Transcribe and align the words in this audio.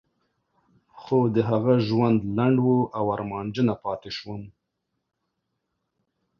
خو 0.99 1.17
د 1.35 1.37
هغه 1.49 1.73
ژوند 1.87 2.19
لنډ 2.37 2.57
و 2.65 2.69
او 2.97 3.05
ارمانجنه 3.15 3.73
پاتې 3.83 4.09
شوم. 4.17 4.41